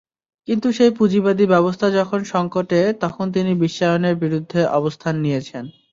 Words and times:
কিন্তু 0.47 0.67
সেই 0.71 0.91
পুঁজিবাদী 0.97 1.45
ব্যবস্থা 1.45 1.87
যখন 1.91 2.19
সংকটে, 2.25 2.79
তখন 3.01 3.25
তিনি 3.31 3.51
বিশ্বায়নের 3.63 4.15
বিরুদ্ধে 4.15 4.59
অবস্থান 4.79 5.13
নিয়েছেন। 5.17 5.63